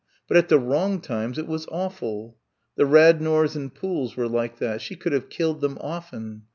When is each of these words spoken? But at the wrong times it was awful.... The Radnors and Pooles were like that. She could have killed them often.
But 0.27 0.35
at 0.35 0.49
the 0.49 0.57
wrong 0.57 0.99
times 0.99 1.37
it 1.37 1.45
was 1.45 1.67
awful.... 1.69 2.35
The 2.75 2.87
Radnors 2.87 3.55
and 3.55 3.71
Pooles 3.71 4.17
were 4.17 4.27
like 4.27 4.57
that. 4.57 4.81
She 4.81 4.95
could 4.95 5.13
have 5.13 5.29
killed 5.29 5.61
them 5.61 5.77
often. 5.79 6.45